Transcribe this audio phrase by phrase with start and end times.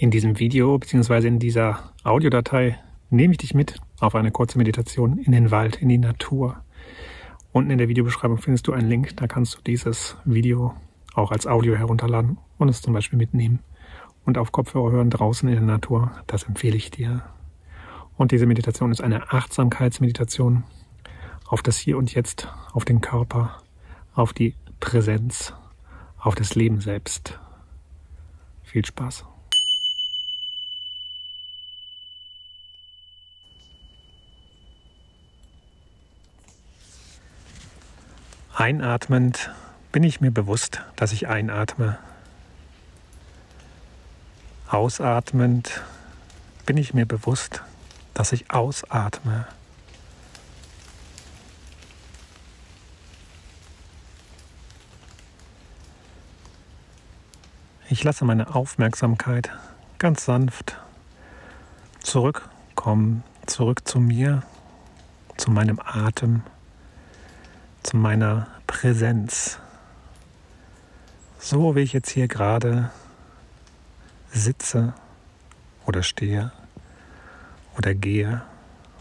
[0.00, 1.28] In diesem Video bzw.
[1.28, 2.78] in dieser Audiodatei
[3.10, 6.64] nehme ich dich mit auf eine kurze Meditation in den Wald, in die Natur.
[7.52, 10.74] Unten in der Videobeschreibung findest du einen Link, da kannst du dieses Video
[11.12, 13.58] auch als Audio herunterladen und es zum Beispiel mitnehmen
[14.24, 16.12] und auf Kopfhörer hören draußen in der Natur.
[16.26, 17.22] Das empfehle ich dir.
[18.16, 20.64] Und diese Meditation ist eine Achtsamkeitsmeditation
[21.46, 23.58] auf das Hier und Jetzt, auf den Körper,
[24.14, 25.52] auf die Präsenz,
[26.18, 27.38] auf das Leben selbst.
[28.62, 29.26] Viel Spaß.
[38.60, 39.50] Einatmend
[39.90, 41.96] bin ich mir bewusst, dass ich einatme.
[44.68, 45.80] Ausatmend
[46.66, 47.62] bin ich mir bewusst,
[48.12, 49.46] dass ich ausatme.
[57.88, 59.50] Ich lasse meine Aufmerksamkeit
[59.96, 60.76] ganz sanft
[62.02, 64.42] zurückkommen, zurück zu mir,
[65.38, 66.42] zu meinem Atem,
[67.82, 69.58] zu meiner Präsenz.
[71.38, 72.90] So wie ich jetzt hier gerade
[74.30, 74.94] sitze
[75.86, 76.52] oder stehe
[77.76, 78.42] oder gehe,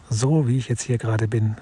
[0.09, 1.55] so wie ich jetzt hier gerade bin.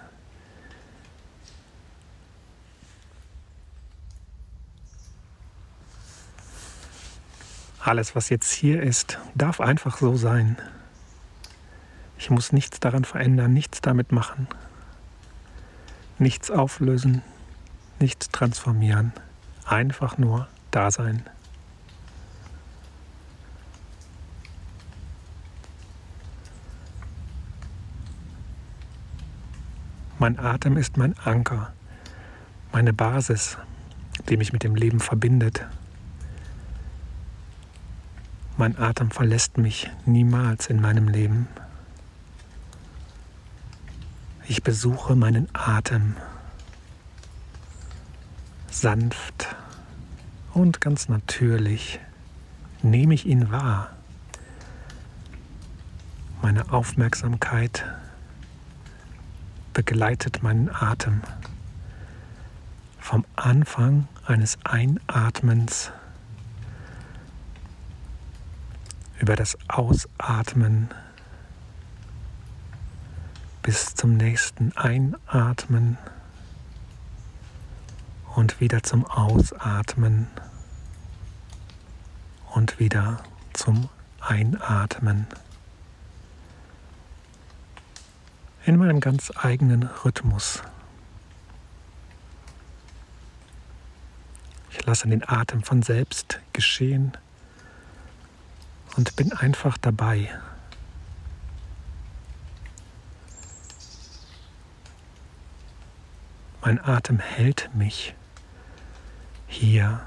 [7.79, 10.57] Alles, was jetzt hier ist, darf einfach so sein.
[12.19, 14.47] Ich muss nichts daran verändern, nichts damit machen,
[16.19, 17.21] nichts auflösen,
[17.99, 19.13] nichts transformieren,
[19.65, 21.23] einfach nur da sein.
[30.19, 31.73] Mein Atem ist mein Anker,
[32.71, 33.57] meine Basis,
[34.29, 35.65] die mich mit dem Leben verbindet,
[38.59, 41.47] mein Atem verlässt mich niemals in meinem Leben.
[44.49, 46.15] Ich besuche meinen Atem
[48.71, 49.55] sanft
[50.53, 51.99] und ganz natürlich
[52.81, 53.89] nehme ich ihn wahr.
[56.41, 57.83] Meine Aufmerksamkeit
[59.73, 61.21] begleitet meinen Atem
[62.99, 65.91] vom Anfang eines Einatmens
[69.19, 70.89] über das Ausatmen
[73.67, 75.97] bis zum nächsten Einatmen
[78.33, 80.27] und wieder zum Ausatmen
[82.55, 83.89] und wieder zum
[84.21, 85.27] Einatmen.
[88.65, 90.63] In meinem ganz eigenen Rhythmus.
[94.71, 97.17] Ich lasse den Atem von selbst geschehen
[98.95, 100.29] und bin einfach dabei.
[106.67, 108.13] Mein Atem hält mich
[109.47, 110.01] hier.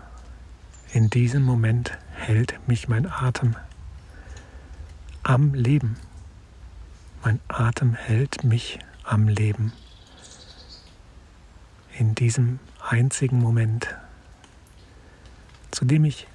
[0.92, 3.56] In diesem Moment hält mich mein Atem
[5.22, 5.96] am Leben.
[7.24, 9.72] Mein Atem hält mich am Leben.
[11.98, 13.96] In diesem einzigen Moment,
[15.70, 16.26] zu dem ich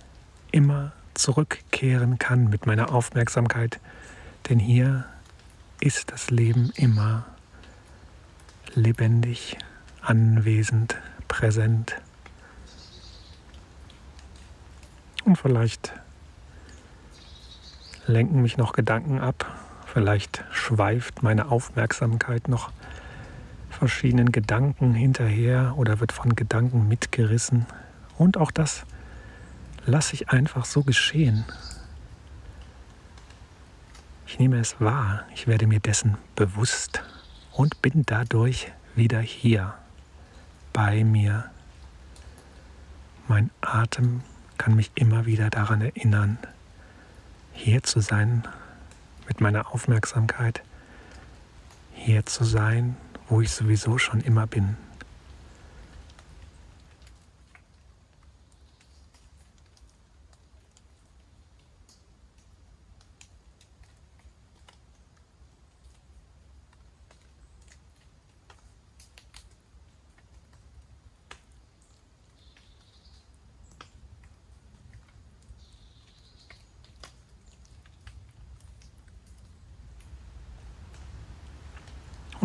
[0.51, 3.79] immer zurückkehren kann mit meiner Aufmerksamkeit,
[4.49, 5.05] denn hier
[5.81, 7.27] ist das Leben immer
[8.73, 9.55] lebendig,
[10.05, 10.95] anwesend,
[11.27, 11.95] präsent.
[15.25, 15.93] Und vielleicht
[18.07, 19.45] lenken mich noch Gedanken ab,
[19.85, 22.71] vielleicht schweift meine Aufmerksamkeit noch
[23.69, 27.66] verschiedenen Gedanken hinterher oder wird von Gedanken mitgerissen.
[28.17, 28.85] Und auch das
[29.85, 31.43] lasse ich einfach so geschehen.
[34.27, 37.03] Ich nehme es wahr, ich werde mir dessen bewusst
[37.51, 39.73] und bin dadurch wieder hier
[40.75, 41.45] bei mir.
[43.29, 44.21] Mein Atem
[44.57, 46.37] kann mich immer wieder daran erinnern,
[47.53, 48.43] hier zu sein
[49.25, 50.61] mit meiner Aufmerksamkeit,
[51.93, 52.97] hier zu sein,
[53.29, 54.75] wo ich sowieso schon immer bin.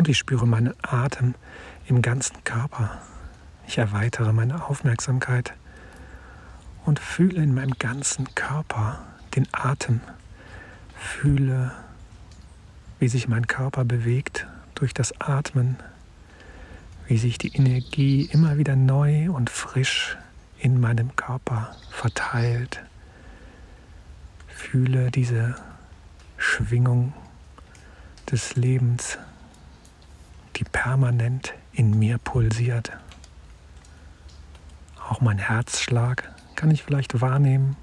[0.01, 1.35] Und ich spüre meinen Atem
[1.85, 3.03] im ganzen Körper.
[3.67, 5.53] Ich erweitere meine Aufmerksamkeit
[6.87, 8.97] und fühle in meinem ganzen Körper
[9.35, 10.01] den Atem,
[10.97, 11.71] Fühle,
[12.97, 15.77] wie sich mein Körper bewegt durch das Atmen,
[17.05, 20.17] wie sich die Energie immer wieder neu und frisch
[20.57, 22.81] in meinem Körper verteilt.
[24.47, 25.53] Fühle diese
[26.37, 27.13] Schwingung
[28.31, 29.19] des Lebens,
[30.61, 32.91] die permanent in mir pulsiert.
[35.09, 37.75] Auch mein Herzschlag kann ich vielleicht wahrnehmen.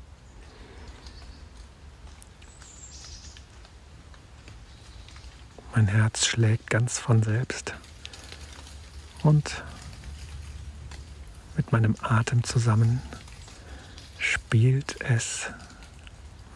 [5.75, 7.75] Mein Herz schlägt ganz von selbst.
[9.25, 9.65] Und
[11.57, 13.03] mit meinem Atem zusammen
[14.19, 15.51] spielt es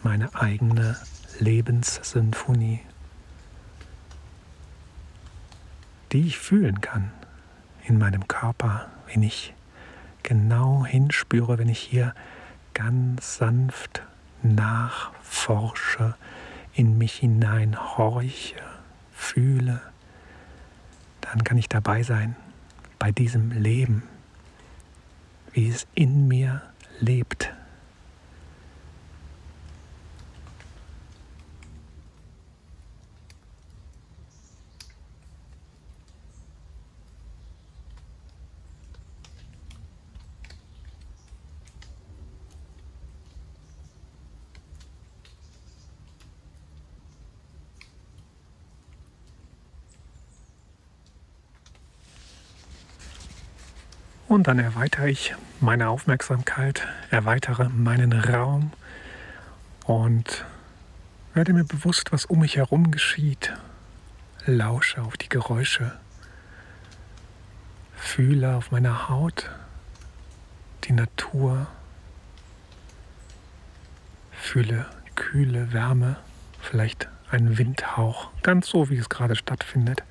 [0.03, 0.95] meine eigene
[1.39, 2.79] Lebenssymphonie,
[6.13, 7.11] die ich fühlen kann
[7.85, 9.53] in meinem Körper, wenn ich
[10.21, 12.13] genau hinspüre, wenn ich hier
[12.73, 14.03] ganz sanft
[14.41, 16.15] nachforsche,
[16.73, 18.55] in mich hinein horche
[19.11, 19.81] fühle,
[21.21, 22.35] dann kann ich dabei sein
[22.99, 24.03] bei diesem Leben,
[25.51, 26.61] wie es in mir
[26.99, 27.53] lebt.
[54.33, 58.71] Und dann erweitere ich meine Aufmerksamkeit, erweitere meinen Raum
[59.85, 60.43] und
[61.35, 63.53] werde mir bewusst, was um mich herum geschieht.
[64.47, 65.91] Lausche auf die Geräusche,
[67.95, 69.51] fühle auf meiner Haut
[70.85, 71.67] die Natur,
[74.31, 76.15] fühle kühle Wärme,
[76.59, 80.01] vielleicht einen Windhauch, ganz so wie es gerade stattfindet,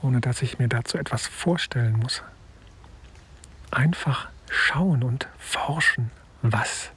[0.00, 2.22] ohne dass ich mir dazu etwas vorstellen muss
[3.72, 6.10] einfach schauen und forschen,
[6.42, 6.90] was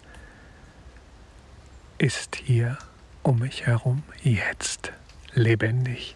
[1.98, 2.78] ist hier
[3.24, 4.92] um mich herum jetzt
[5.34, 6.16] lebendig.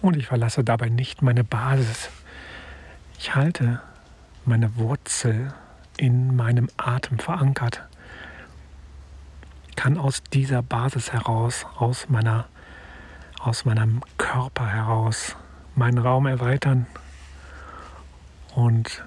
[0.00, 2.08] Und ich verlasse dabei nicht meine Basis.
[3.18, 3.82] Ich halte
[4.44, 5.52] meine Wurzel
[5.96, 7.82] in meinem Atem verankert,
[9.74, 12.46] kann aus dieser Basis heraus, aus meiner,
[13.40, 15.36] aus meinem Körper heraus
[15.78, 16.86] meinen Raum erweitern
[18.54, 19.04] und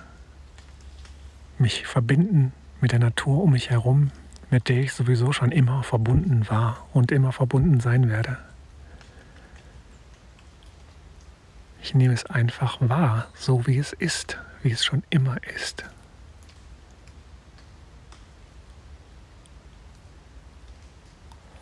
[1.58, 4.12] mich verbinden mit der Natur um mich herum,
[4.50, 8.38] mit der ich sowieso schon immer verbunden war und immer verbunden sein werde.
[11.84, 15.84] Ich nehme es einfach wahr, so wie es ist, wie es schon immer ist.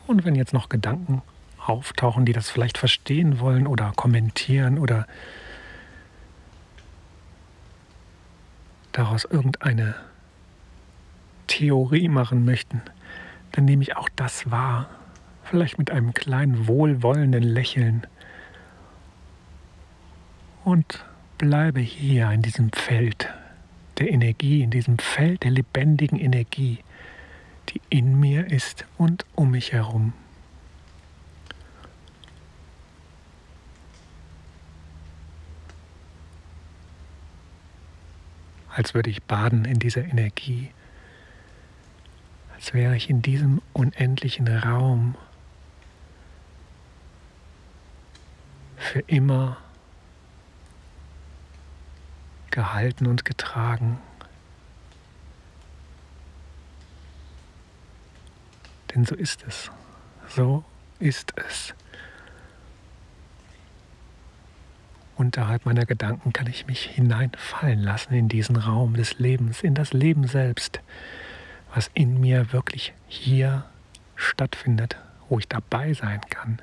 [0.07, 1.21] Und wenn jetzt noch Gedanken
[1.69, 5.07] auftauchen, die das vielleicht verstehen wollen oder kommentieren oder
[8.91, 9.95] daraus irgendeine
[11.47, 12.81] Theorie machen möchten,
[13.51, 14.89] dann nehme ich auch das wahr,
[15.43, 18.05] vielleicht mit einem kleinen wohlwollenden Lächeln
[20.63, 21.05] und
[21.37, 23.29] bleibe hier in diesem Feld
[23.97, 26.79] der Energie, in diesem Feld der lebendigen Energie,
[27.69, 30.13] die in mir ist und um mich herum.
[38.79, 40.71] Als würde ich baden in dieser Energie,
[42.55, 45.15] als wäre ich in diesem unendlichen Raum
[48.77, 49.57] für immer
[52.51, 53.99] gehalten und getragen.
[58.95, 59.69] Denn so ist es.
[60.29, 60.63] So
[60.99, 61.73] ist es.
[65.19, 69.91] Unterhalb meiner Gedanken kann ich mich hineinfallen lassen in diesen Raum des Lebens, in das
[69.91, 70.79] Leben selbst,
[71.75, 73.65] was in mir wirklich hier
[74.15, 74.95] stattfindet,
[75.27, 76.61] wo ich dabei sein kann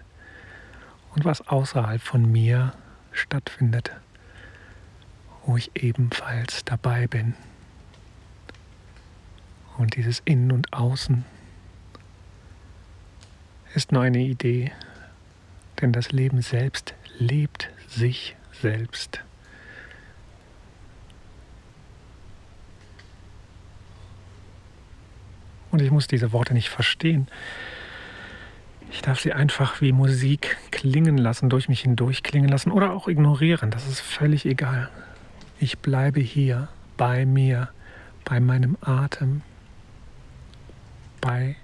[1.15, 2.73] und was außerhalb von mir
[3.13, 3.93] stattfindet,
[5.45, 7.35] wo ich ebenfalls dabei bin.
[9.77, 11.27] Und dieses Innen und Außen
[13.75, 14.73] ist nur eine Idee,
[15.83, 19.21] denn das Leben selbst lebt sich selbst.
[25.71, 27.29] Und ich muss diese Worte nicht verstehen.
[28.91, 33.09] Ich darf sie einfach wie Musik klingen lassen, durch mich hindurch klingen lassen oder auch
[33.09, 33.71] ignorieren.
[33.71, 34.89] Das ist völlig egal.
[35.59, 37.69] Ich bleibe hier bei mir,
[38.25, 39.43] bei meinem Atem,
[41.21, 41.57] bei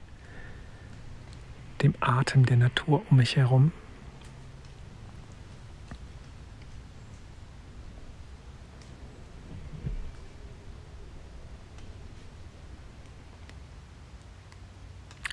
[1.83, 3.73] dem Atem der Natur um mich herum.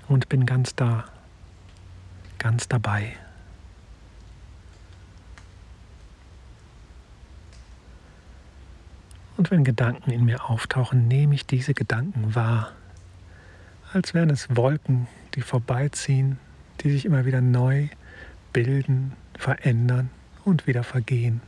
[0.09, 1.05] Und bin ganz da,
[2.39, 3.13] ganz dabei.
[9.37, 12.73] Und wenn Gedanken in mir auftauchen, nehme ich diese Gedanken wahr,
[13.93, 16.39] als wären es Wolken, die vorbeiziehen,
[16.81, 17.87] die sich immer wieder neu
[18.51, 20.09] bilden, verändern
[20.43, 21.39] und wieder vergehen.